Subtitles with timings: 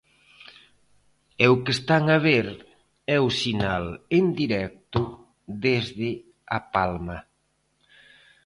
[1.43, 2.47] E o que están a ver
[3.15, 3.85] é o sinal
[4.17, 5.01] en directo
[5.65, 6.09] desde
[6.57, 7.17] A Palma.